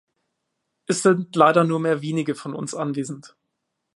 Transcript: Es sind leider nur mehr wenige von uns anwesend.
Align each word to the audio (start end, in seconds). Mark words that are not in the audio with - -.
Es 0.87 1.03
sind 1.03 1.35
leider 1.35 1.63
nur 1.63 1.79
mehr 1.79 2.01
wenige 2.01 2.33
von 2.33 2.55
uns 2.55 2.73
anwesend. 2.73 3.35